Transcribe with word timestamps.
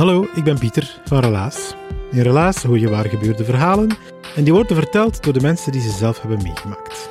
Hallo, 0.00 0.26
ik 0.34 0.44
ben 0.44 0.58
Pieter 0.58 1.00
van 1.04 1.20
Relaas. 1.20 1.74
In 2.10 2.20
Relaas 2.20 2.62
hoor 2.62 2.78
je 2.78 2.88
waar 2.88 3.08
gebeurde 3.08 3.44
verhalen 3.44 3.96
en 4.36 4.44
die 4.44 4.52
worden 4.52 4.76
verteld 4.76 5.24
door 5.24 5.32
de 5.32 5.40
mensen 5.40 5.72
die 5.72 5.80
ze 5.80 5.90
zelf 5.90 6.20
hebben 6.20 6.42
meegemaakt. 6.42 7.10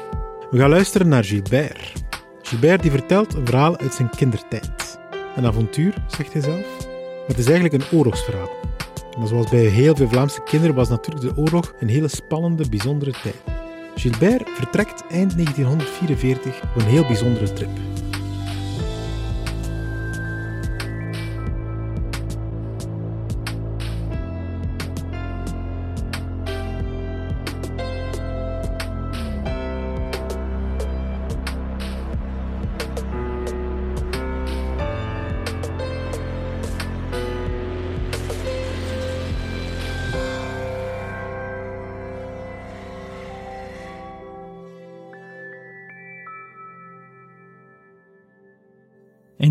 We 0.52 0.58
gaan 0.58 0.70
luisteren 0.70 1.08
naar 1.08 1.24
Gilbert. 1.24 1.94
Gilbert 2.42 2.82
die 2.82 2.92
vertelt 2.92 3.34
een 3.34 3.46
verhaal 3.46 3.78
uit 3.78 3.94
zijn 3.94 4.10
kindertijd. 4.10 5.00
Een 5.36 5.46
avontuur, 5.46 5.94
zegt 6.08 6.34
hij 6.34 6.42
zelf, 6.42 6.88
maar 6.88 7.28
het 7.28 7.38
is 7.38 7.48
eigenlijk 7.48 7.73
een 7.73 7.98
oorlogsverhaal. 7.98 8.50
Maar 9.18 9.28
zoals 9.28 9.50
bij 9.50 9.66
heel 9.66 9.96
veel 9.96 10.09
Vlaamse 10.09 10.44
kinderen 10.44 10.76
was 10.76 10.90
natuurlijk 10.90 11.36
de 11.36 11.42
oorlog 11.42 11.74
een 11.80 11.90
hele 11.90 12.08
spannende, 12.08 12.70
bijzondere 12.70 13.12
tijd. 13.12 13.42
Gilbert 13.96 14.50
vertrekt 14.50 15.03
eind 15.09 15.34
1944 15.34 16.62
op 16.62 16.81
een 16.81 16.88
heel 16.88 17.06
bijzondere 17.06 17.53
trip. 17.53 17.70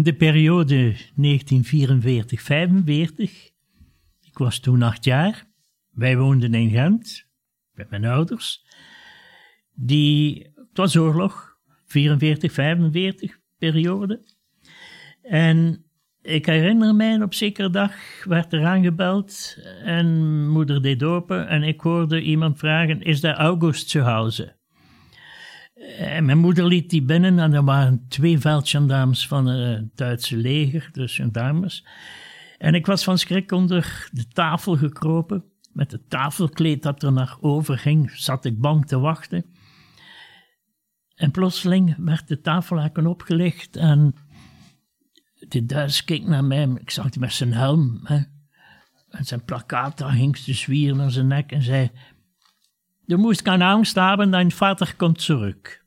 De 0.08 0.14
periode 0.14 0.94
1944-45, 0.94 1.00
ik 4.20 4.38
was 4.38 4.58
toen 4.58 4.82
acht 4.82 5.04
jaar, 5.04 5.46
wij 5.90 6.16
woonden 6.16 6.54
in 6.54 6.70
Gent 6.70 7.26
met 7.72 7.90
mijn 7.90 8.04
ouders. 8.04 8.64
Die, 9.74 10.50
het 10.54 10.76
was 10.76 10.96
oorlog, 10.96 11.56
44, 11.86 12.52
45 12.52 13.38
periode. 13.58 14.24
En 15.22 15.84
ik 16.22 16.46
herinner 16.46 16.94
mij, 16.94 17.22
op 17.22 17.34
zekere 17.34 17.70
dag 17.70 18.24
werd 18.24 18.52
er 18.52 18.64
aangebeld 18.64 19.58
en 19.84 20.48
moeder 20.48 20.82
deed 20.82 21.02
open 21.02 21.48
en 21.48 21.62
ik 21.62 21.80
hoorde 21.80 22.22
iemand 22.22 22.58
vragen, 22.58 23.02
is 23.02 23.20
daar 23.20 23.36
August 23.36 23.94
huizen? 23.94 24.57
En 25.98 26.24
mijn 26.24 26.38
moeder 26.38 26.66
liet 26.66 26.90
die 26.90 27.02
binnen 27.02 27.38
en 27.38 27.52
er 27.52 27.64
waren 27.64 28.04
twee 28.08 28.38
veldgendarmes 28.38 29.26
van 29.26 29.46
het 29.46 29.96
Duitse 29.96 30.36
leger, 30.36 30.88
dus 30.92 31.14
gendarmes. 31.14 31.86
En 32.58 32.74
ik 32.74 32.86
was 32.86 33.04
van 33.04 33.18
schrik 33.18 33.52
onder 33.52 34.08
de 34.12 34.28
tafel 34.28 34.76
gekropen. 34.76 35.44
Met 35.72 35.92
het 35.92 36.10
tafelkleed 36.10 36.82
dat 36.82 37.02
er 37.02 37.12
naar 37.12 37.36
over 37.40 37.78
ging, 37.78 38.10
zat 38.10 38.44
ik 38.44 38.60
bang 38.60 38.86
te 38.86 38.98
wachten. 38.98 39.44
En 41.14 41.30
plotseling 41.30 41.94
werd 41.98 42.28
de 42.28 42.40
tafelhaken 42.40 43.06
opgelicht 43.06 43.76
en 43.76 44.14
de 45.48 45.66
Duits 45.66 46.04
keek 46.04 46.26
naar 46.26 46.44
mij. 46.44 46.68
Ik 46.80 46.90
zag 46.90 47.04
hij 47.04 47.16
met 47.18 47.32
zijn 47.32 47.52
helm 47.52 48.06
en 48.06 49.24
zijn 49.24 49.44
plakkaat, 49.44 49.98
daar 49.98 50.12
hing 50.12 50.36
te 50.36 50.54
zwieren 50.54 51.00
aan 51.00 51.10
zijn 51.10 51.26
nek 51.26 51.52
en 51.52 51.62
zei... 51.62 51.90
Du 53.08 53.16
moest 53.16 53.48
geen 53.48 53.62
angst 53.62 53.94
hebben, 53.94 54.30
dein 54.30 54.50
vader 54.50 54.94
komt 54.96 55.24
terug. 55.24 55.82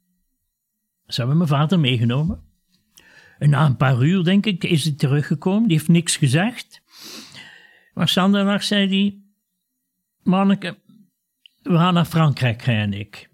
Ze 1.05 1.19
hebben 1.19 1.37
mijn 1.37 1.49
vader 1.49 1.79
meegenomen. 1.79 2.43
En 3.39 3.49
na 3.49 3.65
een 3.65 3.77
paar 3.77 4.01
uur, 4.01 4.23
denk 4.23 4.45
ik, 4.45 4.63
is 4.63 4.83
hij 4.83 4.93
teruggekomen. 4.93 5.67
Die 5.67 5.77
heeft 5.77 5.89
niks 5.89 6.17
gezegd. 6.17 6.81
Maar 7.93 8.07
Sanderdag 8.07 8.63
zei 8.63 8.87
hij... 8.87 9.21
Manneke, 10.23 10.77
we 11.61 11.75
gaan 11.75 11.93
naar 11.93 12.05
Frankrijk, 12.05 12.63
hij 12.63 12.81
en 12.81 12.93
ik. 12.93 13.29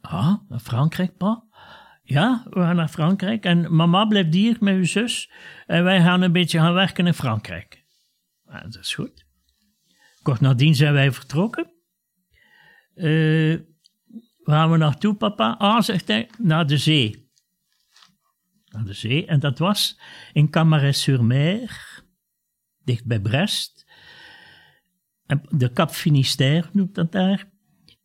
Ah, 0.00 0.34
naar 0.48 0.60
Frankrijk, 0.60 1.16
pa? 1.16 1.44
Ja, 2.02 2.46
we 2.50 2.60
gaan 2.60 2.76
naar 2.76 2.88
Frankrijk. 2.88 3.44
En 3.44 3.76
mama 3.76 4.04
blijft 4.04 4.34
hier 4.34 4.56
met 4.60 4.74
uw 4.74 4.84
zus. 4.84 5.30
En 5.66 5.84
wij 5.84 6.00
gaan 6.00 6.22
een 6.22 6.32
beetje 6.32 6.58
gaan 6.58 6.74
werken 6.74 7.06
in 7.06 7.14
Frankrijk. 7.14 7.84
Dat 8.44 8.78
is 8.80 8.94
goed. 8.94 9.24
Kort 10.22 10.40
nadien 10.40 10.74
zijn 10.74 10.92
wij 10.92 11.12
vertrokken. 11.12 11.73
Uh, 12.94 13.58
waar 14.42 14.58
gaan 14.58 14.70
we 14.70 14.76
naartoe, 14.76 15.14
papa? 15.14 15.54
Ah, 15.58 15.80
zegt 15.80 16.08
hij, 16.08 16.30
naar 16.38 16.66
de 16.66 16.78
zee. 16.78 17.30
Naar 18.66 18.84
de 18.84 18.92
zee. 18.92 19.26
En 19.26 19.40
dat 19.40 19.58
was 19.58 20.00
in 20.32 20.50
Camaret-sur-Mer, 20.50 22.02
dicht 22.84 23.04
bij 23.04 23.20
Brest. 23.20 23.86
De 25.48 25.72
Cap 25.72 25.90
Finistère 25.90 26.68
noemt 26.72 26.94
dat 26.94 27.12
daar. 27.12 27.52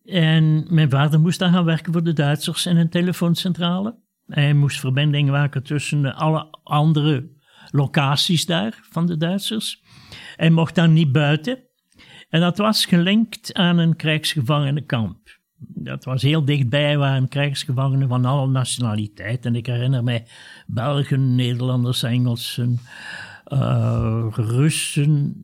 En 0.04 0.74
mijn 0.74 0.90
vader 0.90 1.20
moest 1.20 1.40
daar 1.40 1.52
gaan 1.52 1.66
werken 1.66 1.94
voor 1.94 2.04
de 2.04 2.14
Duitsers 2.14 2.66
in 2.66 2.78
een 2.78 2.90
telefooncentrale. 2.90 4.00
Hij 4.26 4.54
moest 4.54 4.80
verbinding 4.80 5.30
maken 5.30 5.64
tussen 5.64 6.16
alle 6.16 6.60
andere 6.64 7.30
locaties 7.72 8.46
daar 8.46 8.80
van 8.90 9.06
de 9.06 9.18
Duitsers. 9.18 9.84
Hij 10.36 10.50
mocht 10.50 10.76
dan 10.76 10.94
niet 10.94 11.12
buiten. 11.12 11.69
En 12.30 12.42
dat 12.42 12.58
was 12.58 12.86
gelinkt 12.86 13.54
aan 13.54 13.78
een 13.78 13.96
krijgsgevangenenkamp. 13.96 15.18
Dat 15.58 16.04
was 16.04 16.22
heel 16.22 16.46
dichtbij, 16.46 16.98
waren 16.98 17.28
krijgsgevangenen 17.28 18.08
van 18.08 18.26
alle 18.26 18.48
nationaliteiten. 18.48 19.52
En 19.52 19.58
ik 19.58 19.66
herinner 19.66 20.04
mij 20.04 20.26
Belgen, 20.68 21.36
Nederlanders, 21.36 22.04
Engelsen, 22.04 22.80
uh, 23.48 24.28
Russen 24.32 25.44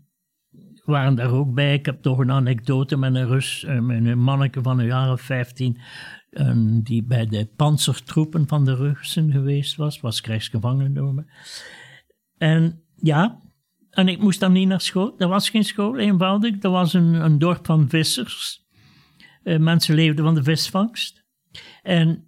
waren 0.85 1.15
daar 1.15 1.31
ook 1.31 1.53
bij. 1.53 1.73
Ik 1.73 1.85
heb 1.85 2.01
toch 2.01 2.17
een 2.17 2.31
anekdote 2.31 2.97
met 2.97 3.15
een 3.15 3.27
Rus, 3.27 3.63
uh, 3.63 3.79
met 3.79 4.05
een 4.05 4.19
manneke 4.19 4.61
van 4.61 4.79
een 4.79 4.85
jaar 4.85 5.11
of 5.11 5.21
15, 5.21 5.77
uh, 6.31 6.51
die 6.83 7.03
bij 7.03 7.25
de 7.25 7.47
panzertroepen 7.55 8.47
van 8.47 8.65
de 8.65 8.75
Russen 8.75 9.31
geweest 9.31 9.75
was, 9.75 9.99
was 9.99 10.21
krijgsgevangenen 10.21 11.27
En 12.37 12.81
ja, 12.95 13.39
en 13.95 14.07
ik 14.07 14.19
moest 14.19 14.39
dan 14.39 14.51
niet 14.51 14.67
naar 14.67 14.81
school. 14.81 15.15
Er 15.17 15.27
was 15.27 15.49
geen 15.49 15.63
school, 15.63 15.97
eenvoudig. 15.97 16.63
Er 16.63 16.69
was 16.69 16.93
een, 16.93 17.13
een 17.13 17.39
dorp 17.39 17.65
van 17.65 17.89
vissers. 17.89 18.65
Uh, 19.43 19.59
mensen 19.59 19.95
leefden 19.95 20.25
van 20.25 20.35
de 20.35 20.43
visvangst. 20.43 21.25
En 21.81 22.27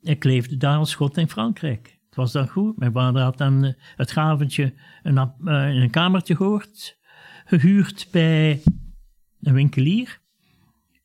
ik 0.00 0.24
leefde 0.24 0.56
daar 0.56 0.76
als 0.76 0.90
schot 0.90 1.16
in 1.16 1.28
Frankrijk. 1.28 1.98
Het 2.06 2.16
was 2.16 2.32
dan 2.32 2.48
goed. 2.48 2.78
Mijn 2.78 2.92
vader 2.92 3.22
had 3.22 3.38
dan 3.38 3.64
uh, 3.64 3.72
het 3.96 4.10
gaventje 4.10 4.74
een, 5.02 5.32
uh, 5.44 5.74
een 5.82 5.90
kamertje 5.90 6.36
gehoord, 6.36 6.98
gehuurd 7.44 8.08
bij 8.10 8.62
een 9.40 9.54
winkelier. 9.54 10.20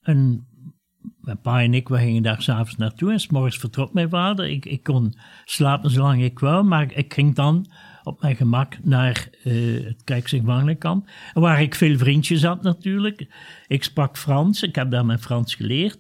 Mijn 0.02 1.42
pa 1.42 1.62
en 1.62 1.74
ik, 1.74 1.88
we 1.88 1.98
gingen 1.98 2.24
daar 2.24 2.42
s'avonds 2.42 2.76
naartoe 2.76 3.12
en 3.12 3.20
s 3.20 3.28
morgens 3.28 3.58
vertrok 3.58 3.94
mijn 3.94 4.10
vader. 4.10 4.50
Ik, 4.50 4.66
ik 4.66 4.84
kon 4.84 5.18
slapen 5.46 5.90
zolang 5.90 6.24
ik 6.24 6.40
wou, 6.40 6.64
maar 6.64 6.92
ik 6.92 7.14
ging 7.14 7.36
dan 7.36 7.66
op 8.08 8.22
mijn 8.22 8.36
gemak 8.36 8.84
naar 8.84 9.30
uh, 9.44 9.86
het 9.86 10.04
krijgsgevangenenkamp. 10.04 11.10
Waar 11.34 11.62
ik 11.62 11.76
veel 11.76 11.98
vriendjes 11.98 12.44
had 12.44 12.64
natuurlijk. 12.64 13.28
Ik 13.68 13.84
sprak 13.84 14.18
Frans, 14.18 14.64
ik 14.64 14.76
heb 14.76 14.92
daar 14.92 15.06
mijn 15.06 15.20
Frans 15.20 15.56
geleerd. 15.56 16.00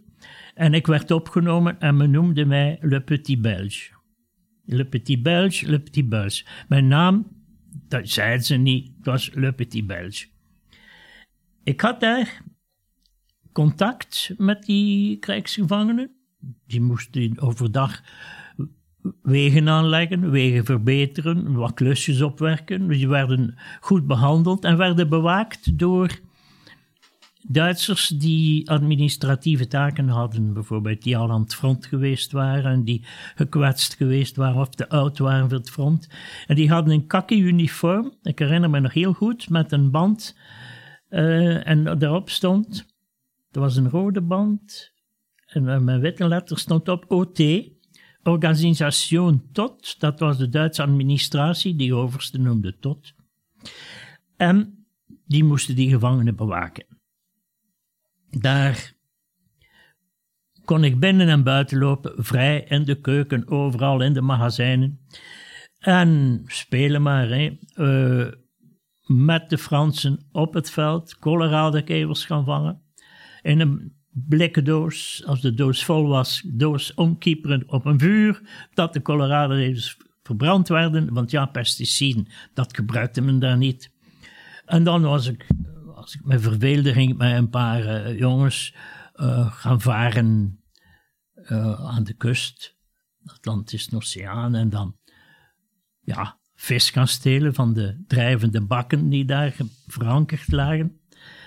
En 0.54 0.74
ik 0.74 0.88
werd 0.88 1.12
opgenomen 1.12 1.80
en 1.80 1.98
men 1.98 2.12
noemde 2.12 2.45
mij 2.45 2.77
Le 2.81 3.01
Petit 3.01 3.42
Belge. 3.42 3.89
Le 4.65 4.86
Petit 4.86 5.24
Belge, 5.24 5.69
Le 5.69 5.80
Petit 5.80 6.09
Belge. 6.09 6.45
Mijn 6.68 6.88
naam, 6.88 7.27
dat 7.88 8.09
zeiden 8.09 8.45
ze 8.45 8.56
niet, 8.56 8.92
het 8.98 9.06
was 9.06 9.31
Le 9.33 9.54
Petit 9.54 9.88
Belge. 9.88 10.27
Ik 11.63 11.81
had 11.81 12.00
daar 12.00 12.42
contact 13.51 14.33
met 14.38 14.63
die 14.63 15.18
krijgsgevangenen. 15.18 16.12
Die 16.65 16.81
moesten 16.81 17.39
overdag 17.39 18.01
wegen 19.21 19.69
aanleggen, 19.69 20.31
wegen 20.31 20.65
verbeteren, 20.65 21.54
wat 21.54 21.74
klusjes 21.74 22.21
opwerken. 22.21 22.88
Die 22.88 23.07
werden 23.07 23.56
goed 23.80 24.07
behandeld 24.07 24.63
en 24.63 24.77
werden 24.77 25.09
bewaakt 25.09 25.80
door 25.80 26.19
Duitsers 27.50 28.07
die 28.07 28.69
administratieve 28.69 29.68
taken 29.68 30.07
hadden, 30.07 30.54
bijvoorbeeld 30.54 31.01
die 31.04 31.18
al 31.18 31.31
aan 31.31 31.42
het 31.42 31.56
front 31.56 31.86
geweest 31.86 32.31
waren 32.31 32.71
en 32.71 32.83
die 32.83 33.06
gekwetst 33.36 33.95
geweest 33.95 34.36
waren 34.36 34.62
of 34.62 34.69
te 34.69 34.89
oud 34.89 35.18
waren 35.18 35.50
voor 35.50 35.57
het 35.57 35.69
front. 35.69 36.09
En 36.48 36.56
die 36.56 36.69
hadden 36.69 36.94
een 36.94 37.07
kakkie 37.07 37.42
uniform, 37.42 38.13
ik 38.21 38.39
herinner 38.39 38.69
me 38.69 38.80
nog 38.80 38.94
heel 38.94 39.13
goed, 39.13 39.50
met 39.50 39.71
een 39.71 39.92
band 39.92 40.38
uh, 41.09 41.68
en 41.68 41.83
daarop 41.83 42.30
stond, 42.30 42.86
er 43.51 43.59
was 43.59 43.75
een 43.75 43.89
rode 43.89 44.21
band 44.21 44.94
en 45.48 45.83
met 45.83 46.01
witte 46.01 46.27
letters 46.27 46.62
stond 46.62 46.89
op 46.89 47.06
OT, 47.12 47.38
Organisation 48.28 49.50
Tot, 49.52 50.00
dat 50.00 50.20
was 50.20 50.38
de 50.38 50.50
Duitse 50.50 50.82
administratie, 50.82 51.76
die 51.76 51.94
overste 51.94 52.38
noemde 52.40 52.78
Tot. 52.80 53.14
En 54.38 54.86
die 55.26 55.44
moesten 55.44 55.76
die 55.76 55.90
gevangenen 55.90 56.36
bewaken. 56.36 56.86
Daar 58.30 58.94
kon 60.66 60.84
ik 60.84 61.00
binnen 61.00 61.28
en 61.28 61.44
buiten 61.44 61.78
lopen, 61.78 62.24
vrij 62.24 62.66
in 62.68 62.84
de 62.84 63.02
keuken, 63.02 63.48
overal 63.48 64.02
in 64.02 64.14
de 64.14 64.22
magazijnen. 64.22 65.00
En 65.80 66.44
spelen 66.46 67.02
maar, 67.02 67.28
hè. 67.30 67.58
Uh, 67.76 68.32
met 69.06 69.50
de 69.50 69.58
Fransen 69.58 70.28
op 70.32 70.54
het 70.54 70.70
veld, 70.70 71.18
Colorado-kevers 71.18 72.26
gaan 72.26 72.46
vangen. 72.46 72.82
In 73.42 73.60
een 73.60 73.97
blikken 74.28 74.64
doos, 74.64 75.24
als 75.25 75.42
de 75.42 75.54
doos 75.54 75.86
vol 75.86 76.08
was, 76.08 76.42
doos 76.46 76.94
omkieperen 76.94 77.64
op 77.68 77.86
een 77.86 78.00
vuur, 78.00 78.42
dat 78.74 78.94
de 78.94 79.02
Colorado-kevers 79.02 79.98
verbrand 80.24 80.68
werden, 80.68 81.14
want 81.14 81.31
ja, 81.31 81.46
pesticiden, 81.46 82.28
dat 82.54 82.75
gebruikte 82.75 83.22
men 83.22 83.40
daar 83.40 83.58
niet. 83.58 83.92
En 84.66 84.84
dan 84.84 85.02
was 85.02 85.28
ik 85.28 85.46
als 85.96 86.16
ik 86.16 86.24
met 87.18 87.19
een 87.19 87.50
paar 87.50 87.84
uh, 87.84 88.19
jongens 88.19 88.75
uh, 89.16 89.52
gaan 89.52 89.81
varen 89.81 90.60
uh, 91.36 91.86
aan 91.86 92.04
de 92.04 92.14
kust, 92.14 92.75
Atlantische 93.25 93.96
Oceaan, 93.96 94.56
en 94.56 94.69
dan 94.69 94.98
ja, 96.02 96.40
vis 96.56 96.90
gaan 96.90 97.08
stelen 97.08 97.54
van 97.54 97.74
de 97.74 98.04
drijvende 98.08 98.62
bakken 98.62 99.10
die 99.10 99.25
daar 99.25 99.56
verankerd 99.88 100.52
lagen. 100.52 101.00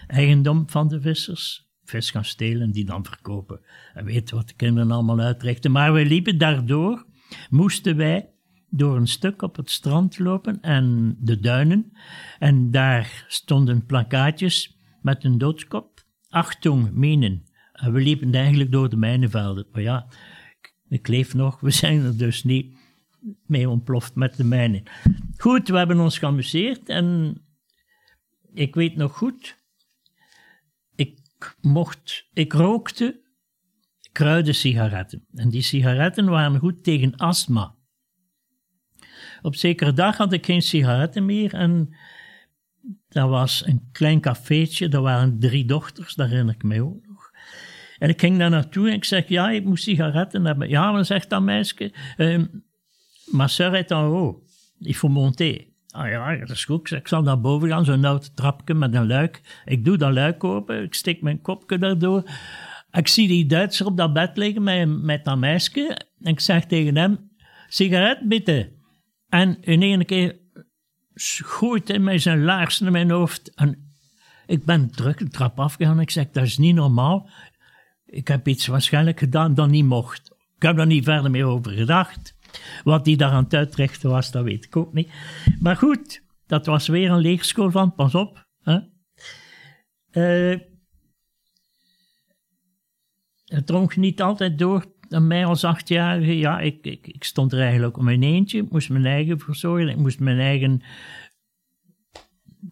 Eigendom 0.06 0.70
van 0.70 0.88
de 0.88 1.00
vissers. 1.00 1.69
Vis 1.90 2.10
gaan 2.10 2.24
stelen 2.24 2.70
die 2.70 2.84
dan 2.84 3.04
verkopen. 3.04 3.60
En 3.94 4.04
weet 4.04 4.30
wat 4.30 4.48
de 4.48 4.54
kinderen 4.54 4.90
allemaal 4.90 5.20
uitrichten. 5.20 5.70
Maar 5.70 5.92
we 5.92 6.04
liepen 6.04 6.38
daardoor, 6.38 7.06
moesten 7.50 7.96
wij 7.96 8.28
door 8.68 8.96
een 8.96 9.08
stuk 9.08 9.42
op 9.42 9.56
het 9.56 9.70
strand 9.70 10.18
lopen 10.18 10.60
en 10.60 11.16
de 11.20 11.40
duinen. 11.40 11.92
En 12.38 12.70
daar 12.70 13.24
stonden 13.28 13.86
plakkaatjes 13.86 14.76
met 15.02 15.24
een 15.24 15.38
doodskop. 15.38 16.04
Achtung, 16.28 16.90
minen. 16.92 17.44
En 17.72 17.92
we 17.92 18.00
liepen 18.00 18.34
eigenlijk 18.34 18.72
door 18.72 18.88
de 18.88 18.96
mijnenvelden. 18.96 19.66
Maar 19.72 19.82
ja, 19.82 20.06
ik 20.88 21.08
leef 21.08 21.34
nog, 21.34 21.60
we 21.60 21.70
zijn 21.70 22.00
er 22.00 22.16
dus 22.16 22.44
niet 22.44 22.78
mee 23.46 23.68
ontploft 23.68 24.14
met 24.14 24.36
de 24.36 24.44
mijnen. 24.44 24.82
Goed, 25.36 25.68
we 25.68 25.76
hebben 25.76 26.00
ons 26.00 26.18
geamuseerd 26.18 26.88
en 26.88 27.36
ik 28.52 28.74
weet 28.74 28.96
nog 28.96 29.16
goed, 29.16 29.56
mocht, 31.60 32.28
ik 32.32 32.52
rookte 32.52 33.20
kruiden 34.12 34.54
sigaretten. 34.54 35.24
En 35.34 35.48
die 35.48 35.62
sigaretten 35.62 36.28
waren 36.28 36.58
goed 36.58 36.84
tegen 36.84 37.16
astma. 37.16 37.74
Op 39.42 39.54
zekere 39.54 39.92
dag 39.92 40.16
had 40.16 40.32
ik 40.32 40.44
geen 40.44 40.62
sigaretten 40.62 41.24
meer 41.24 41.54
en 41.54 41.96
dat 43.08 43.28
was 43.28 43.66
een 43.66 43.88
klein 43.92 44.20
cafeetje, 44.20 44.88
daar 44.88 45.00
waren 45.00 45.38
drie 45.38 45.64
dochters, 45.64 46.14
daar 46.14 46.28
herinner 46.28 46.54
ik 46.54 46.62
me 46.62 46.82
ook 46.82 47.06
nog. 47.06 47.30
En 47.98 48.08
ik 48.08 48.20
ging 48.20 48.38
daar 48.38 48.50
naartoe 48.50 48.88
en 48.88 48.94
ik 48.94 49.04
zeg, 49.04 49.28
ja, 49.28 49.50
ik 49.50 49.64
moet 49.64 49.80
sigaretten 49.80 50.44
hebben. 50.44 50.68
Ja, 50.68 50.92
dan 50.92 51.04
zegt 51.04 51.30
dat 51.30 51.42
meisje, 51.42 51.92
uh, 52.16 52.44
ma 53.24 53.46
soeur 53.46 53.74
est 53.74 53.90
en 53.90 53.96
haut, 53.96 54.36
il 54.78 54.94
faut 54.94 55.12
monter. 55.12 55.69
Ah 55.90 56.08
ja, 56.08 56.36
dat 56.36 56.50
is 56.50 56.64
goed. 56.64 56.90
Ik 56.90 57.08
zal 57.08 57.22
naar 57.22 57.40
boven 57.40 57.68
gaan, 57.68 57.84
zo'n 57.84 58.04
oud 58.04 58.36
trapje 58.36 58.74
met 58.74 58.94
een 58.94 59.06
luik. 59.06 59.62
Ik 59.64 59.84
doe 59.84 59.96
dat 59.96 60.12
luik 60.12 60.44
open, 60.44 60.82
ik 60.82 60.94
steek 60.94 61.22
mijn 61.22 61.40
kopje 61.40 61.78
daardoor. 61.78 62.30
Ik 62.90 63.08
zie 63.08 63.28
die 63.28 63.46
Duitser 63.46 63.86
op 63.86 63.96
dat 63.96 64.12
bed 64.12 64.36
liggen 64.36 64.62
met, 64.62 65.02
met 65.02 65.24
dat 65.24 65.38
meisje. 65.38 66.06
En 66.20 66.32
ik 66.32 66.40
zeg 66.40 66.66
tegen 66.66 66.96
hem, 66.96 67.30
sigaret 67.68 68.28
bitte. 68.28 68.72
En 69.28 69.62
in 69.62 69.82
één 69.82 70.04
keer 70.04 70.38
gooit 71.44 71.88
hij 71.88 71.98
mij 71.98 72.18
zijn 72.18 72.44
laars 72.44 72.80
naar 72.80 72.92
mijn 72.92 73.10
hoofd. 73.10 73.54
En 73.54 73.94
ik 74.46 74.64
ben 74.64 74.90
terug 74.90 75.16
de 75.16 75.28
trap 75.28 75.60
afgegaan. 75.60 76.00
Ik 76.00 76.10
zeg, 76.10 76.30
dat 76.30 76.44
is 76.44 76.58
niet 76.58 76.74
normaal. 76.74 77.30
Ik 78.06 78.28
heb 78.28 78.48
iets 78.48 78.66
waarschijnlijk 78.66 79.18
gedaan 79.18 79.54
dat 79.54 79.68
niet 79.68 79.84
mocht. 79.84 80.30
Ik 80.56 80.62
heb 80.62 80.78
er 80.78 80.86
niet 80.86 81.04
verder 81.04 81.30
meer 81.30 81.44
over 81.44 81.72
gedacht. 81.72 82.34
Wat 82.84 83.04
die 83.04 83.16
daar 83.16 83.30
aan 83.30 83.44
het 83.44 83.54
uitrichten 83.54 84.10
was, 84.10 84.30
dat 84.30 84.44
weet 84.44 84.64
ik 84.64 84.76
ook 84.76 84.92
niet. 84.92 85.10
Maar 85.60 85.76
goed, 85.76 86.22
dat 86.46 86.66
was 86.66 86.88
weer 86.88 87.10
een 87.10 87.20
leerschool 87.20 87.70
van, 87.70 87.94
pas 87.94 88.14
op. 88.14 88.46
Hè. 88.62 88.78
Uh, 90.12 90.60
het 93.44 93.66
drong 93.66 93.96
niet 93.96 94.22
altijd 94.22 94.58
door 94.58 94.84
aan 95.08 95.26
mij 95.26 95.44
als 95.44 95.64
achtjarige, 95.64 96.38
ja, 96.38 96.60
ik, 96.60 96.84
ik, 96.86 97.06
ik 97.06 97.24
stond 97.24 97.52
er 97.52 97.60
eigenlijk 97.60 97.96
om 97.96 98.04
mijn 98.04 98.22
eentje. 98.22 98.62
Ik 98.62 98.70
moest 98.70 98.90
mijn 98.90 99.06
eigen 99.06 99.38
verzorgen. 99.38 99.88
Ik 99.88 99.96
moest 99.96 100.20
mijn 100.20 100.38
eigen 100.38 100.82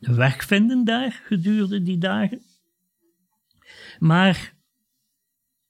weg 0.01 0.45
vinden 0.45 0.85
daar 0.85 1.21
gedurende 1.25 1.83
die 1.83 1.99
dagen. 1.99 2.43
Maar 3.99 4.55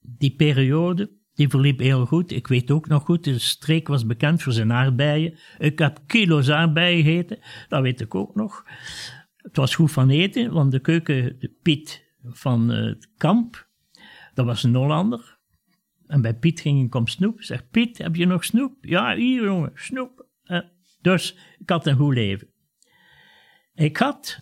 die 0.00 0.34
periode, 0.37 1.11
die 1.38 1.49
verliep 1.49 1.79
heel 1.79 2.06
goed. 2.06 2.31
Ik 2.31 2.46
weet 2.46 2.70
ook 2.70 2.88
nog 2.88 3.05
goed, 3.05 3.25
de 3.25 3.38
streek 3.38 3.88
was 3.88 4.06
bekend 4.06 4.43
voor 4.43 4.52
zijn 4.52 4.73
aardbeien. 4.73 5.38
Ik 5.58 5.79
heb 5.79 6.00
kilo's 6.06 6.50
aardbeien 6.50 7.05
gegeten, 7.05 7.38
dat 7.69 7.82
weet 7.82 8.00
ik 8.00 8.14
ook 8.14 8.35
nog. 8.35 8.64
Het 9.37 9.56
was 9.56 9.75
goed 9.75 9.93
van 9.93 10.11
eten, 10.11 10.52
want 10.52 10.73
de 10.73 10.81
keuken, 10.81 11.50
Piet 11.62 12.05
van 12.23 12.69
het 12.69 13.11
kamp, 13.17 13.69
dat 14.35 14.46
was 14.46 14.62
een 14.62 14.75
Hollander. 14.75 15.38
En 16.06 16.23
bij 16.23 16.35
Piet 16.35 16.61
ging 16.61 16.87
ik 16.87 16.94
om 16.94 17.06
snoep. 17.06 17.43
Zeg, 17.43 17.69
Piet, 17.70 17.99
heb 17.99 18.17
je 18.17 18.26
nog 18.26 18.44
snoep? 18.44 18.76
Ja, 18.81 19.14
hier 19.14 19.43
jongen, 19.43 19.73
snoep. 19.75 20.26
Dus 21.00 21.37
ik 21.59 21.71
had 21.71 21.87
een 21.87 21.97
goed 21.97 22.14
leven. 22.14 22.49
Ik 23.75 23.97
had, 23.97 24.40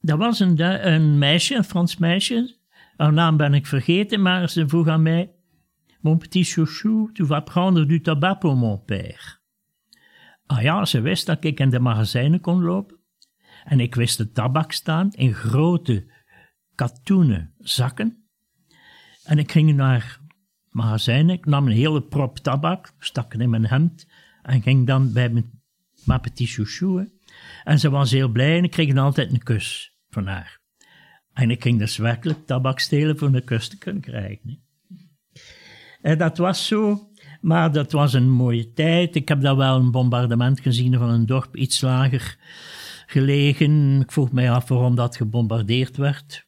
dat 0.00 0.18
was 0.18 0.40
een, 0.40 0.60
een 0.88 1.18
meisje, 1.18 1.54
een 1.54 1.64
Frans 1.64 1.96
meisje. 1.96 2.56
Haar 2.96 3.12
naam 3.12 3.36
ben 3.36 3.54
ik 3.54 3.66
vergeten, 3.66 4.22
maar 4.22 4.50
ze 4.50 4.68
vroeg 4.68 4.88
aan 4.88 5.02
mij: 5.02 5.33
Mon 6.04 6.18
petit 6.18 6.44
chouchou, 6.44 7.10
tu 7.14 7.24
vas 7.24 7.40
prendre 7.40 7.86
du 7.86 8.02
tabac 8.02 8.34
pour 8.40 8.56
mon 8.56 8.76
père. 8.76 9.40
Ah 10.48 10.62
ja, 10.62 10.84
ze 10.84 11.00
wist 11.00 11.26
dat 11.26 11.44
ik 11.44 11.60
in 11.60 11.70
de 11.70 11.78
magazijnen 11.78 12.40
kon 12.40 12.62
lopen. 12.62 12.98
En 13.64 13.80
ik 13.80 13.94
wist 13.94 14.18
de 14.18 14.30
tabak 14.30 14.72
staan 14.72 15.10
in 15.12 15.34
grote 15.34 16.12
katoenen 16.74 17.54
zakken. 17.58 18.26
En 19.24 19.38
ik 19.38 19.52
ging 19.52 19.74
naar 19.74 20.20
magazijn. 20.70 21.30
Ik 21.30 21.46
nam 21.46 21.66
een 21.66 21.72
hele 21.72 22.02
prop 22.02 22.38
tabak, 22.38 22.94
stak 22.98 23.32
het 23.32 23.40
in 23.40 23.50
mijn 23.50 23.66
hemd 23.66 24.08
en 24.42 24.62
ging 24.62 24.86
dan 24.86 25.12
bij 25.12 25.28
mijn 25.28 25.62
ma 26.04 26.18
petit 26.18 26.50
chouchou. 26.50 27.08
En 27.64 27.78
ze 27.78 27.90
was 27.90 28.10
heel 28.10 28.28
blij 28.28 28.58
en 28.58 28.64
ik 28.64 28.70
kreeg 28.70 28.96
altijd 28.96 29.32
een 29.32 29.42
kus 29.42 29.96
van 30.08 30.26
haar. 30.26 30.60
En 31.32 31.50
ik 31.50 31.62
ging 31.62 31.78
dus 31.78 31.96
werkelijk 31.96 32.46
tabak 32.46 32.78
stelen 32.78 33.18
voor 33.18 33.34
een 33.34 33.44
kus 33.44 33.68
te 33.68 33.78
kunnen 33.78 34.02
krijgen. 34.02 34.63
En 36.04 36.18
dat 36.18 36.38
was 36.38 36.66
zo, 36.66 37.08
maar 37.40 37.72
dat 37.72 37.92
was 37.92 38.12
een 38.12 38.30
mooie 38.30 38.72
tijd. 38.72 39.14
Ik 39.14 39.28
heb 39.28 39.40
daar 39.40 39.56
wel 39.56 39.76
een 39.76 39.90
bombardement 39.90 40.60
gezien 40.60 40.98
van 40.98 41.10
een 41.10 41.26
dorp 41.26 41.56
iets 41.56 41.80
lager 41.80 42.36
gelegen. 43.06 44.00
Ik 44.00 44.12
vroeg 44.12 44.32
mij 44.32 44.50
af 44.50 44.68
waarom 44.68 44.94
dat 44.94 45.16
gebombardeerd 45.16 45.96
werd. 45.96 46.46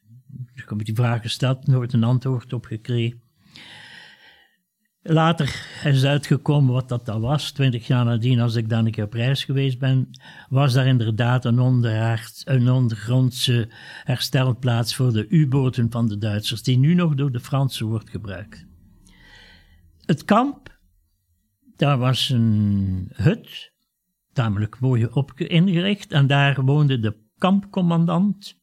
Ik 0.54 0.64
heb 0.68 0.84
die 0.84 0.94
vraag 0.94 1.20
gesteld, 1.20 1.66
nooit 1.66 1.92
een 1.92 2.04
antwoord 2.04 2.52
op 2.52 2.64
gekregen. 2.64 3.20
Later 5.02 5.66
is 5.84 6.04
uitgekomen 6.04 6.72
wat 6.72 6.88
dat, 6.88 7.06
dat 7.06 7.20
was. 7.20 7.50
Twintig 7.50 7.86
jaar 7.86 8.04
nadien, 8.04 8.40
als 8.40 8.54
ik 8.54 8.68
dan 8.68 8.86
een 8.86 8.92
keer 8.92 9.04
op 9.04 9.12
reis 9.12 9.44
geweest 9.44 9.78
ben, 9.78 10.10
was 10.48 10.72
daar 10.72 10.86
inderdaad 10.86 11.44
een, 11.44 11.58
een 12.44 12.70
ondergrondse 12.70 13.68
herstelplaats 14.04 14.94
voor 14.94 15.12
de 15.12 15.28
U-boten 15.28 15.90
van 15.90 16.08
de 16.08 16.18
Duitsers, 16.18 16.62
die 16.62 16.78
nu 16.78 16.94
nog 16.94 17.14
door 17.14 17.32
de 17.32 17.40
Fransen 17.40 17.86
wordt 17.86 18.10
gebruikt. 18.10 18.66
Het 20.06 20.24
kamp, 20.24 20.78
daar 21.76 21.98
was 21.98 22.28
een 22.28 23.08
hut, 23.12 23.72
tamelijk 24.32 24.80
mooi 24.80 25.06
op 25.06 25.40
ingericht, 25.40 26.12
en 26.12 26.26
daar 26.26 26.64
woonde 26.64 26.98
de 26.98 27.16
kampcommandant. 27.38 28.58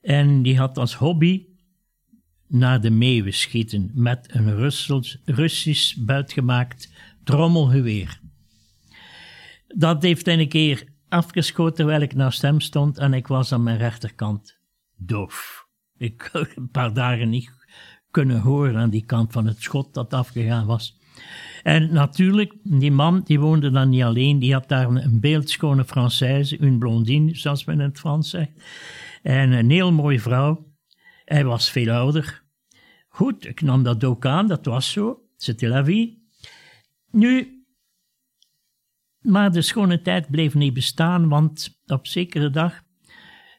En 0.00 0.42
die 0.42 0.58
had 0.58 0.78
als 0.78 0.94
hobby 0.94 1.46
naar 2.46 2.80
de 2.80 2.90
meeuwen 2.90 3.34
schieten 3.34 3.90
met 3.94 4.34
een 4.34 4.70
Russisch 5.24 5.96
buitgemaakt 5.96 6.92
trommelgeweer. 7.24 8.20
Dat 9.66 10.02
heeft 10.02 10.26
een 10.26 10.48
keer 10.48 10.88
afgeschoten 11.08 11.74
terwijl 11.74 12.00
ik 12.00 12.14
naast 12.14 12.42
hem 12.42 12.60
stond 12.60 12.98
en 12.98 13.14
ik 13.14 13.26
was 13.26 13.52
aan 13.52 13.62
mijn 13.62 13.78
rechterkant 13.78 14.58
doof. 14.96 15.66
Ik 15.96 16.28
heb 16.32 16.52
een 16.56 16.70
paar 16.70 16.92
dagen 16.92 17.28
niet 17.28 17.59
kunnen 18.10 18.40
horen 18.40 18.76
aan 18.76 18.90
die 18.90 19.04
kant 19.04 19.32
van 19.32 19.46
het 19.46 19.62
schot 19.62 19.94
dat 19.94 20.14
afgegaan 20.14 20.66
was. 20.66 20.98
En 21.62 21.92
natuurlijk, 21.92 22.54
die 22.62 22.92
man 22.92 23.20
die 23.24 23.40
woonde 23.40 23.70
dan 23.70 23.88
niet 23.88 24.02
alleen, 24.02 24.38
die 24.38 24.52
had 24.52 24.68
daar 24.68 24.88
een 24.88 25.20
beeldschone 25.20 25.84
Française, 25.84 26.60
een 26.60 26.78
blondine, 26.78 27.34
zoals 27.34 27.64
men 27.64 27.80
in 27.80 27.86
het 27.86 27.98
Frans 27.98 28.30
zegt. 28.30 28.50
En 29.22 29.52
een 29.52 29.70
heel 29.70 29.92
mooie 29.92 30.20
vrouw. 30.20 30.68
Hij 31.24 31.44
was 31.44 31.70
veel 31.70 31.92
ouder. 31.92 32.42
Goed, 33.08 33.46
ik 33.46 33.60
nam 33.60 33.82
dat 33.82 34.04
ook 34.04 34.26
aan, 34.26 34.46
dat 34.46 34.64
was 34.64 34.92
zo. 34.92 35.22
C'était 35.36 35.68
la 35.68 35.84
vie. 35.84 36.28
Nu, 37.10 37.64
maar 39.20 39.52
de 39.52 39.62
schone 39.62 40.02
tijd 40.02 40.30
bleef 40.30 40.54
niet 40.54 40.74
bestaan, 40.74 41.28
want 41.28 41.80
op 41.86 42.06
zekere 42.06 42.50
dag, 42.50 42.82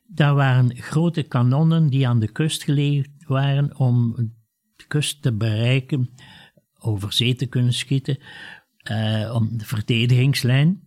daar 0.07 0.35
waren 0.35 0.75
grote 0.75 1.23
kanonnen 1.23 1.89
die 1.89 2.07
aan 2.07 2.19
de 2.19 2.31
kust 2.31 2.63
gelegen 2.63 3.15
waren 3.27 3.77
om 3.77 4.15
kust 4.91 5.21
te 5.21 5.33
bereiken, 5.33 6.09
over 6.79 7.13
zee 7.13 7.35
te 7.35 7.45
kunnen 7.45 7.73
schieten, 7.73 8.17
uh, 8.91 9.35
om 9.35 9.57
de 9.57 9.65
verdedigingslijn. 9.65 10.81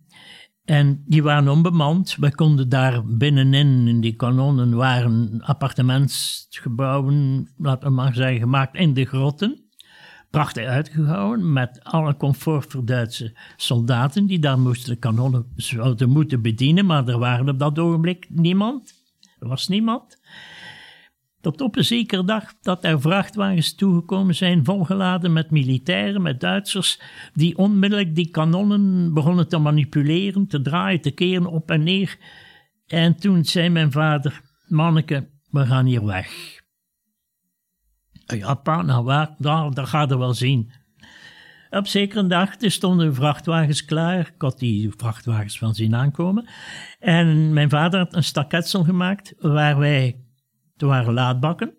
En 0.65 1.03
die 1.07 1.23
waren 1.23 1.49
onbemand. 1.49 2.15
We 2.19 2.35
konden 2.35 2.69
daar 2.69 3.05
binnenin, 3.05 3.87
in 3.87 4.01
die 4.01 4.15
kanonnen, 4.15 4.75
waren 4.75 5.41
appartementsgebouwen, 5.41 7.49
laten 7.57 7.87
we 7.87 7.93
maar 7.93 8.13
zeggen, 8.13 8.39
gemaakt 8.39 8.75
in 8.75 8.93
de 8.93 9.05
grotten. 9.05 9.63
Prachtig 10.29 10.65
uitgehouwen, 10.65 11.53
met 11.53 11.83
alle 11.83 12.17
comfort 12.17 12.71
voor 12.71 12.85
Duitse 12.85 13.37
soldaten 13.55 14.25
die 14.25 14.39
daar 14.39 14.59
moesten 14.59 14.93
de 14.93 14.99
kanonnen 14.99 15.51
zouden 15.55 16.09
moeten 16.09 16.41
bedienen, 16.41 16.85
maar 16.85 17.07
er 17.07 17.19
waren 17.19 17.49
op 17.49 17.59
dat 17.59 17.79
ogenblik 17.79 18.27
niemand. 18.29 19.03
Er 19.39 19.47
was 19.47 19.67
niemand. 19.67 20.19
Tot 21.45 21.61
op 21.61 21.75
een 21.75 21.85
zekere 21.85 22.23
dag 22.23 22.53
dat 22.61 22.83
er 22.83 23.01
vrachtwagens 23.01 23.75
toegekomen 23.75 24.35
zijn, 24.35 24.65
volgeladen 24.65 25.33
met 25.33 25.51
militairen, 25.51 26.21
met 26.21 26.39
Duitsers, 26.39 27.01
die 27.33 27.57
onmiddellijk 27.57 28.15
die 28.15 28.29
kanonnen 28.29 29.13
begonnen 29.13 29.47
te 29.47 29.57
manipuleren, 29.57 30.47
te 30.47 30.61
draaien, 30.61 31.01
te 31.01 31.11
keren 31.11 31.45
op 31.45 31.71
en 31.71 31.83
neer. 31.83 32.17
En 32.87 33.15
toen 33.15 33.45
zei 33.45 33.69
mijn 33.69 33.91
vader, 33.91 34.41
manneke, 34.67 35.29
we 35.49 35.65
gaan 35.65 35.85
hier 35.85 36.05
weg. 36.05 36.27
Ja, 38.25 38.53
pa, 38.53 38.81
nou 38.81 39.03
waar, 39.03 39.35
daar, 39.37 39.73
daar 39.73 39.87
gaat 39.87 40.11
er 40.11 40.17
wel 40.17 40.33
zien. 40.33 40.71
Op 41.69 41.87
zekere 41.87 42.27
dag 42.27 42.55
stonden 42.59 43.15
vrachtwagens 43.15 43.85
klaar. 43.85 44.19
Ik 44.19 44.41
had 44.41 44.59
die 44.59 44.93
vrachtwagens 44.97 45.57
van 45.57 45.75
zien 45.75 45.95
aankomen. 45.95 46.47
En 46.99 47.53
mijn 47.53 47.69
vader 47.69 47.99
had 47.99 48.13
een 48.13 48.23
staketsel 48.23 48.83
gemaakt 48.83 49.33
waar 49.39 49.77
wij 49.77 50.24
er 50.77 50.87
waren 50.87 51.13
laadbakken 51.13 51.73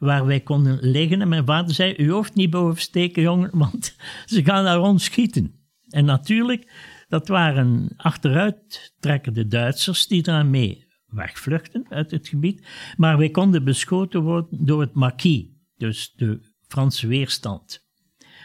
waar 0.00 0.26
wij 0.26 0.40
konden 0.40 0.78
liggen. 0.80 1.20
En 1.20 1.28
mijn 1.28 1.46
vader 1.46 1.74
zei, 1.74 1.94
u 1.96 2.10
hoeft 2.10 2.34
niet 2.34 2.50
boven 2.50 2.82
steken, 2.82 3.22
jongen, 3.22 3.50
want 3.52 3.96
ze 4.26 4.44
gaan 4.44 4.64
daar 4.64 4.80
ons 4.80 5.04
schieten. 5.04 5.54
En 5.88 6.04
natuurlijk, 6.04 6.72
dat 7.08 7.28
waren 7.28 7.92
achteruittrekkende 7.96 9.46
Duitsers 9.46 10.06
die 10.06 10.22
daarmee 10.22 10.88
wegvluchten 11.06 11.86
uit 11.88 12.10
het 12.10 12.28
gebied. 12.28 12.66
Maar 12.96 13.18
wij 13.18 13.30
konden 13.30 13.64
beschoten 13.64 14.22
worden 14.22 14.64
door 14.64 14.80
het 14.80 14.94
maquis, 14.94 15.44
dus 15.76 16.12
de 16.16 16.40
Franse 16.66 17.06
weerstand. 17.06 17.88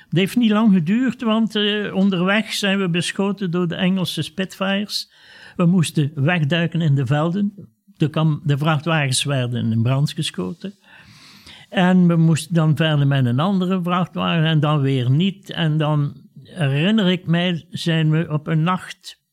Het 0.10 0.18
heeft 0.18 0.36
niet 0.36 0.52
lang 0.52 0.74
geduurd, 0.74 1.22
want 1.22 1.56
uh, 1.56 1.96
onderweg 1.96 2.54
zijn 2.54 2.80
we 2.80 2.90
beschoten 2.90 3.52
door 3.52 3.68
de 3.68 3.76
Engelse 3.76 4.22
Spitfires. 4.22 5.12
We 5.56 5.66
moesten 5.66 6.12
wegduiken 6.16 6.82
in 6.82 6.96
de 6.96 7.06
velden 7.06 7.75
de, 7.98 8.40
de 8.44 8.58
vrachtwagens 8.58 9.24
werden 9.24 9.72
in 9.72 9.82
brand 9.82 10.12
geschoten. 10.12 10.74
En 11.70 12.08
we 12.08 12.16
moesten 12.16 12.54
dan 12.54 12.76
verder 12.76 13.08
met 13.08 13.26
een 13.26 13.40
andere 13.40 13.82
vrachtwagen 13.84 14.46
en 14.46 14.60
dan 14.60 14.82
weer 14.82 15.10
niet. 15.10 15.50
En 15.50 15.78
dan 15.78 16.14
herinner 16.44 17.12
ik 17.12 17.28
mij, 17.28 17.66
zijn 17.70 18.12
we 18.12 18.28
op 18.30 18.48
een 18.48 18.64
nacht 18.64 19.24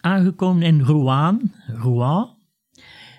aangekomen 0.00 0.62
in 0.62 0.82
Rouen. 0.82 1.54
Rouen. 1.66 2.36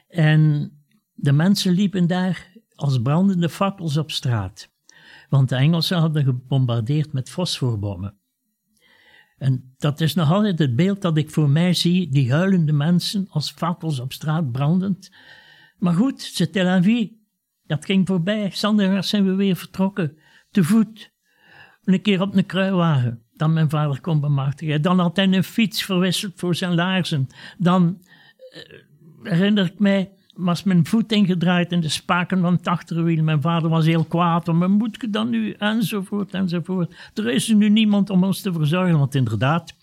En 0.07 0.71
de 1.13 1.31
mensen 1.31 1.73
liepen 1.73 2.07
daar 2.07 2.53
als 2.75 3.01
brandende 3.01 3.49
fakkels 3.49 3.97
op 3.97 4.11
straat. 4.11 4.73
Want 5.29 5.49
de 5.49 5.55
Engelsen 5.55 5.97
hadden 5.97 6.23
gebombardeerd 6.23 7.13
met 7.13 7.29
fosforbommen. 7.29 8.19
En 9.38 9.74
dat 9.77 10.01
is 10.01 10.13
nog 10.13 10.32
altijd 10.32 10.60
het 10.60 10.75
beeld 10.75 11.01
dat 11.01 11.18
ik 11.18 11.30
voor 11.30 11.50
mij 11.50 11.74
zie, 11.74 12.10
die 12.10 12.32
huilende 12.32 12.74
mensen 12.74 13.25
als 13.30 13.51
fakkels 13.51 14.00
op 14.00 14.13
straat 14.13 14.51
brandend. 14.51 15.12
Maar 15.77 15.94
goed, 15.94 16.22
c'était 16.22 16.63
la 16.63 16.82
vie. 16.82 17.24
Dat 17.65 17.86
ging 17.86 18.08
voorbij. 18.08 18.50
Zondag 18.54 19.06
zijn 19.06 19.25
we 19.25 19.34
weer 19.34 19.56
vertrokken, 19.56 20.18
te 20.51 20.63
voet. 20.63 21.13
Een 21.84 22.01
keer 22.01 22.22
op 22.22 22.36
een 22.36 22.46
kruiwagen, 22.46 23.24
dan 23.34 23.54
mijn 23.54 23.70
vader 23.70 24.01
kon 24.01 24.20
bemachtigen. 24.20 24.82
Dan 24.82 25.00
had 25.00 25.15
hij 25.15 25.27
een 25.27 25.44
fiets 25.44 25.84
verwisseld 25.84 26.34
voor 26.36 26.56
zijn 26.56 26.75
laarzen. 26.75 27.27
Dan 27.58 28.01
eh, 28.50 28.62
herinner 29.24 29.65
ik 29.65 29.80
mij 29.80 30.12
was 30.36 30.63
mijn 30.63 30.86
voet 30.86 31.12
ingedraaid 31.12 31.72
in 31.72 31.80
de 31.80 31.89
spaken 31.89 32.42
van 32.42 32.54
het 32.54 32.68
achterwiel. 32.68 33.24
Mijn 33.24 33.42
vader 33.42 33.70
was 33.70 33.86
heel 33.86 34.04
kwaad. 34.04 34.54
Maar 34.54 34.70
moet 34.70 35.04
ik 35.04 35.13
dan 35.13 35.30
nu? 35.30 35.51
Enzovoort, 35.51 36.34
enzovoort. 36.34 36.96
Er 37.13 37.30
is 37.30 37.48
nu 37.48 37.70
niemand 37.70 38.10
om 38.10 38.24
ons 38.24 38.42
te 38.42 38.54
verzorgen. 38.54 38.98
Want 38.98 39.15
inderdaad, 39.15 39.75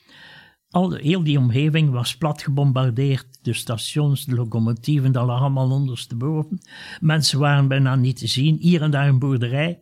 al, 0.70 0.92
heel 0.92 1.22
die 1.22 1.38
omgeving 1.38 1.90
was 1.90 2.16
plat 2.16 2.42
gebombardeerd. 2.42 3.26
De 3.42 3.52
stations, 3.52 4.24
de 4.24 4.34
locomotieven, 4.34 5.12
dat 5.12 5.26
lag 5.26 5.40
allemaal 5.40 5.70
ondersteboven. 5.70 6.60
Mensen 7.00 7.38
waren 7.38 7.68
bijna 7.68 7.94
niet 7.94 8.18
te 8.18 8.26
zien. 8.26 8.56
Hier 8.60 8.82
en 8.82 8.90
daar 8.90 9.08
een 9.08 9.18
boerderij. 9.18 9.80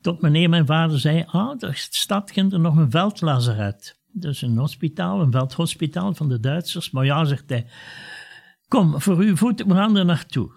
Tot 0.00 0.20
meneer 0.20 0.48
mijn 0.48 0.66
vader 0.66 0.98
zei, 0.98 1.24
ah, 1.26 1.62
er 1.62 1.86
staat 1.90 2.36
er 2.36 2.60
nog 2.60 2.76
een 2.76 2.90
veldlazaret. 2.90 3.98
Dus 4.12 4.42
een 4.42 4.58
hospitaal, 4.58 5.20
een 5.20 5.32
veldhospitaal 5.32 6.14
van 6.14 6.28
de 6.28 6.40
Duitsers. 6.40 6.90
Maar 6.90 7.04
ja, 7.04 7.24
zegt 7.24 7.48
hij, 7.48 7.66
Kom, 8.70 9.00
voor 9.00 9.16
uw 9.16 9.36
voeten, 9.36 9.68
we 9.68 9.74
gaan 9.74 9.96
er 9.96 10.04
naartoe. 10.04 10.50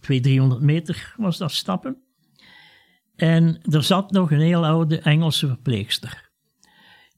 200, 0.00 0.22
300 0.22 0.60
meter 0.60 1.14
was 1.16 1.38
dat 1.38 1.52
stappen. 1.52 1.96
En 3.16 3.60
er 3.70 3.82
zat 3.82 4.10
nog 4.10 4.30
een 4.30 4.40
heel 4.40 4.66
oude 4.66 5.00
Engelse 5.00 5.46
verpleegster. 5.46 6.30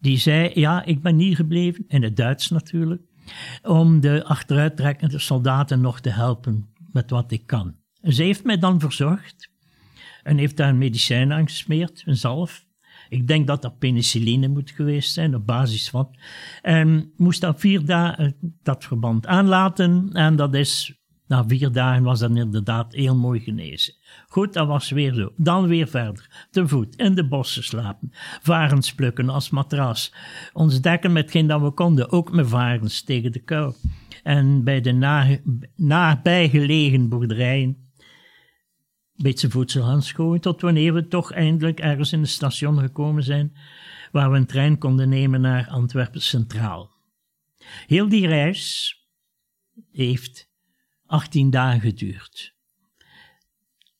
Die 0.00 0.18
zei, 0.18 0.50
ja, 0.54 0.84
ik 0.84 1.02
ben 1.02 1.18
hier 1.18 1.36
gebleven, 1.36 1.84
in 1.88 2.02
het 2.02 2.16
Duits 2.16 2.48
natuurlijk, 2.48 3.02
om 3.62 4.00
de 4.00 4.24
achteruittrekkende 4.24 5.18
soldaten 5.18 5.80
nog 5.80 6.00
te 6.00 6.10
helpen 6.10 6.74
met 6.92 7.10
wat 7.10 7.32
ik 7.32 7.46
kan. 7.46 7.76
En 8.00 8.12
ze 8.12 8.22
heeft 8.22 8.44
mij 8.44 8.58
dan 8.58 8.80
verzorgd 8.80 9.50
en 10.22 10.38
heeft 10.38 10.56
daar 10.56 10.68
een 10.68 10.78
medicijn 10.78 11.32
aan 11.32 11.48
gesmeerd, 11.48 12.02
een 12.06 12.16
zalf. 12.16 12.66
Ik 13.10 13.26
denk 13.26 13.46
dat 13.46 13.62
dat 13.62 13.78
penicilline 13.78 14.48
moet 14.48 14.70
geweest 14.70 15.12
zijn, 15.12 15.34
op 15.34 15.46
basis 15.46 15.90
van. 15.90 16.16
En 16.62 17.12
moest 17.16 17.40
dat 17.40 17.60
vier 17.60 17.84
dagen 17.84 18.24
eh, 18.24 18.32
dat 18.62 18.84
verband 18.84 19.26
aanlaten. 19.26 20.10
En 20.12 20.36
dat 20.36 20.54
is, 20.54 21.00
na 21.26 21.44
vier 21.46 21.72
dagen 21.72 22.02
was 22.02 22.18
dat 22.18 22.36
inderdaad 22.36 22.94
heel 22.94 23.16
mooi 23.16 23.40
genezen. 23.40 23.94
Goed, 24.28 24.52
dat 24.52 24.66
was 24.66 24.90
weer 24.90 25.14
zo. 25.14 25.32
Dan 25.36 25.66
weer 25.66 25.88
verder. 25.88 26.46
Te 26.50 26.68
voet, 26.68 26.96
in 26.96 27.14
de 27.14 27.28
bossen 27.28 27.64
slapen. 27.64 28.10
Varens 28.42 28.94
plukken 28.94 29.28
als 29.28 29.50
matras. 29.50 30.14
Ons 30.52 30.80
dekken 30.80 31.12
met 31.12 31.30
geen 31.30 31.46
dat 31.46 31.60
we 31.60 31.70
konden, 31.70 32.10
ook 32.10 32.32
met 32.32 32.48
varens 32.48 33.02
tegen 33.02 33.32
de 33.32 33.40
kou. 33.40 33.74
En 34.22 34.64
bij 34.64 34.80
de 34.80 34.92
nabijgelegen 35.76 37.08
boerderijen 37.08 37.89
beetje 39.22 39.50
voedsel 39.50 39.84
aanschouwen, 39.84 40.40
tot 40.40 40.60
wanneer 40.60 40.94
we 40.94 41.08
toch 41.08 41.32
eindelijk 41.32 41.80
ergens 41.80 42.12
in 42.12 42.20
het 42.20 42.28
station 42.28 42.78
gekomen 42.78 43.22
zijn, 43.22 43.56
waar 44.12 44.30
we 44.30 44.36
een 44.36 44.46
trein 44.46 44.78
konden 44.78 45.08
nemen 45.08 45.40
naar 45.40 45.68
Antwerpen 45.68 46.22
Centraal. 46.22 46.90
Heel 47.86 48.08
die 48.08 48.26
reis 48.26 48.96
heeft 49.92 50.50
18 51.06 51.50
dagen 51.50 51.80
geduurd. 51.80 52.54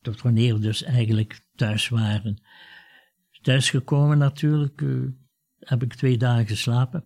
Tot 0.01 0.23
wanneer 0.23 0.55
we 0.55 0.61
dus 0.61 0.83
eigenlijk 0.83 1.41
thuis 1.55 1.89
waren. 1.89 2.43
Thuisgekomen 3.43 4.19
natuurlijk, 4.19 4.81
uh, 4.81 5.09
heb 5.59 5.83
ik 5.83 5.95
twee 5.95 6.17
dagen 6.17 6.47
geslapen. 6.47 7.05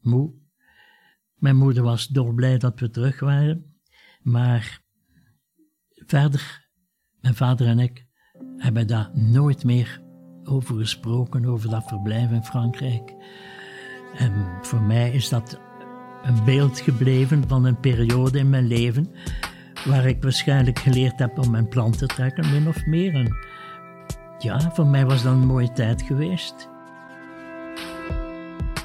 Moe. 0.00 0.34
Mijn 1.34 1.56
moeder 1.56 1.82
was 1.82 2.06
dolblij 2.06 2.58
dat 2.58 2.80
we 2.80 2.90
terug 2.90 3.20
waren. 3.20 3.80
Maar 4.22 4.82
verder 5.94 6.65
mijn 7.26 7.38
vader 7.38 7.66
en 7.66 7.78
ik 7.78 8.06
hebben 8.56 8.86
daar 8.86 9.10
nooit 9.12 9.64
meer 9.64 10.00
over 10.44 10.76
gesproken, 10.76 11.46
over 11.46 11.70
dat 11.70 11.84
verblijf 11.86 12.30
in 12.30 12.44
Frankrijk. 12.44 13.14
En 14.16 14.32
voor 14.62 14.80
mij 14.80 15.10
is 15.10 15.28
dat 15.28 15.58
een 16.22 16.44
beeld 16.44 16.80
gebleven 16.80 17.48
van 17.48 17.64
een 17.64 17.80
periode 17.80 18.38
in 18.38 18.50
mijn 18.50 18.66
leven 18.66 19.08
waar 19.84 20.06
ik 20.06 20.22
waarschijnlijk 20.22 20.78
geleerd 20.78 21.18
heb 21.18 21.38
om 21.38 21.50
mijn 21.50 21.68
plan 21.68 21.90
te 21.90 22.06
trekken, 22.06 22.50
min 22.50 22.68
of 22.68 22.86
meer. 22.86 23.14
En 23.14 23.36
ja, 24.38 24.70
voor 24.74 24.86
mij 24.86 25.06
was 25.06 25.22
dat 25.22 25.32
een 25.32 25.46
mooie 25.46 25.72
tijd 25.72 26.02
geweest. 26.02 26.68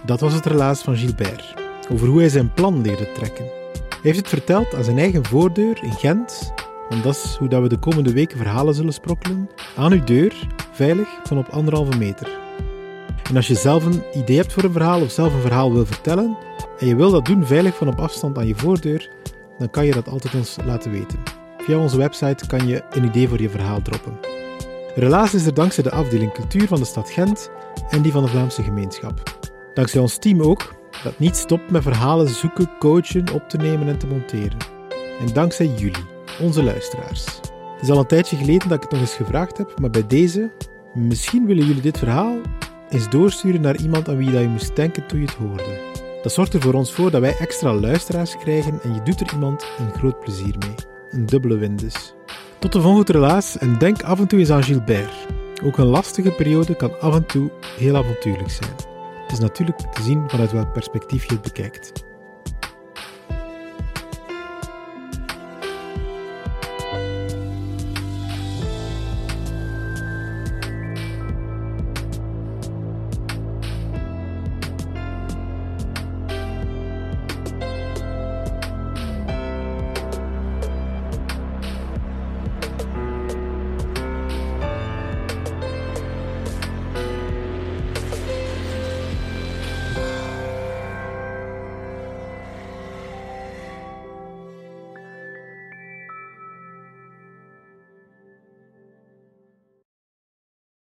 Dat 0.06 0.20
was 0.20 0.34
het 0.34 0.46
relaas 0.46 0.82
van 0.82 0.96
Gilbert, 0.98 1.56
over 1.92 2.08
hoe 2.08 2.20
hij 2.20 2.30
zijn 2.30 2.54
plan 2.54 2.82
leerde 2.82 3.12
trekken. 3.12 3.46
Hij 3.90 4.00
heeft 4.02 4.18
het 4.18 4.28
verteld 4.28 4.76
aan 4.76 4.84
zijn 4.84 4.98
eigen 4.98 5.26
voordeur 5.26 5.84
in 5.84 5.94
Gent, 5.94 6.54
want 6.92 7.04
dat 7.04 7.16
is 7.16 7.36
hoe 7.40 7.48
dat 7.48 7.62
we 7.62 7.70
de 7.70 7.80
komende 7.80 8.14
weken 8.14 8.38
verhalen 8.38 8.74
zullen 8.74 8.94
sprokkelen, 8.94 9.50
aan 9.76 9.92
uw 9.92 10.04
deur, 10.04 10.48
veilig 10.72 11.08
van 11.24 11.38
op 11.38 11.48
anderhalve 11.50 11.98
meter. 11.98 12.30
En 13.30 13.36
als 13.36 13.48
je 13.48 13.56
zelf 13.56 13.86
een 13.86 14.04
idee 14.14 14.38
hebt 14.38 14.54
voor 14.54 14.64
een 14.64 14.72
verhaal 14.72 15.02
of 15.02 15.12
zelf 15.12 15.34
een 15.34 15.42
verhaal 15.42 15.74
wil 15.74 15.86
vertellen, 15.86 16.38
en 16.80 16.88
je 16.88 16.96
wil 16.96 17.12
dat 17.12 17.26
doen 17.26 17.46
veilig 17.46 17.76
van 17.76 17.88
op 17.88 18.00
afstand 18.00 18.38
aan 18.38 18.48
je 18.48 18.56
voordeur, 18.56 19.10
dan 19.58 19.70
kan 19.70 19.86
je 19.86 19.94
dat 19.94 20.10
altijd 20.10 20.36
ons 20.36 20.58
laten 20.66 20.92
weten. 20.92 21.20
Via 21.58 21.78
onze 21.78 21.98
website 21.98 22.48
kan 22.48 22.68
je 22.68 22.84
een 22.90 23.04
idee 23.04 23.28
voor 23.28 23.42
je 23.42 23.50
verhaal 23.50 23.82
droppen. 23.82 24.20
Relaas 24.96 25.34
is 25.34 25.46
er 25.46 25.54
dankzij 25.54 25.84
de 25.84 25.92
afdeling 25.92 26.34
cultuur 26.34 26.68
van 26.68 26.80
de 26.80 26.86
stad 26.86 27.10
Gent 27.10 27.50
en 27.90 28.02
die 28.02 28.12
van 28.12 28.24
de 28.24 28.30
Vlaamse 28.30 28.64
gemeenschap. 28.64 29.40
Dankzij 29.74 30.02
ons 30.02 30.18
team 30.18 30.42
ook, 30.42 30.74
dat 31.04 31.20
niet 31.20 31.36
stopt 31.36 31.72
met 31.72 31.84
verhalen 31.84 32.30
zoeken, 32.30 32.70
coachen, 32.80 33.34
op 33.34 33.50
te 33.50 33.58
nemen 33.58 33.88
en 33.88 33.98
te 33.98 34.08
monteren. 34.08 34.58
En 35.20 35.34
dankzij 35.34 35.68
jullie, 35.68 36.10
onze 36.42 36.64
luisteraars. 36.64 37.26
Het 37.26 37.82
is 37.82 37.90
al 37.90 38.00
een 38.00 38.06
tijdje 38.06 38.38
geleden 38.38 38.68
dat 38.68 38.78
ik 38.78 38.84
het 38.84 38.92
nog 38.92 39.02
eens 39.02 39.16
gevraagd 39.16 39.58
heb, 39.58 39.80
maar 39.80 39.90
bij 39.90 40.08
deze, 40.08 40.52
misschien 40.94 41.46
willen 41.46 41.66
jullie 41.66 41.82
dit 41.82 41.98
verhaal 41.98 42.38
eens 42.90 43.10
doorsturen 43.10 43.62
naar 43.62 43.78
iemand 43.78 44.10
aan 44.10 44.18
wie 44.18 44.32
dat 44.32 44.42
je 44.42 44.48
moest 44.48 44.76
denken 44.76 45.08
toen 45.08 45.20
je 45.20 45.26
het 45.26 45.36
hoorde. 45.36 45.80
Dat 46.24 46.32
zorgt 46.32 46.54
er 46.54 46.62
voor 46.62 46.74
ons 46.74 46.92
voor 46.92 47.12
dat 47.12 47.22
wij 47.22 47.38
extra 47.38 47.74
luisteraars 47.74 48.38
krijgen 48.38 48.80
en 48.84 48.94
je 48.94 49.02
doet 49.04 49.22
er 49.22 49.34
iemand 49.34 49.66
een 49.80 49.94
groot 49.94 50.20
plezier 50.20 50.56
mee. 50.60 50.76
Een 51.10 51.26
dubbele 51.26 51.58
win 51.58 51.76
dus. 51.76 52.14
Tot 52.60 52.72
de 52.72 52.82
volgende 52.82 53.12
relaas 53.12 53.58
en 53.58 53.78
denk 53.78 54.02
af 54.02 54.20
en 54.20 54.28
toe 54.28 54.40
eens 54.40 54.50
aan 54.50 54.64
Gilbert. 54.64 55.28
Ook 55.64 55.78
een 55.78 55.86
lastige 55.86 56.32
periode 56.32 56.76
kan 56.76 57.00
af 57.00 57.16
en 57.16 57.26
toe 57.26 57.52
heel 57.78 57.96
avontuurlijk 57.96 58.50
zijn. 58.50 58.72
Het 59.22 59.32
is 59.32 59.40
natuurlijk 59.40 59.78
te 59.78 60.02
zien 60.02 60.30
vanuit 60.30 60.52
welk 60.52 60.74
perspectief 60.74 61.24
je 61.24 61.34
het 61.34 61.42
bekijkt. 61.42 61.92